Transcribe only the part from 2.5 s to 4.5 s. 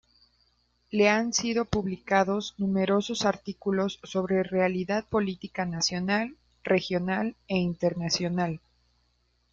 numerosos artículos sobre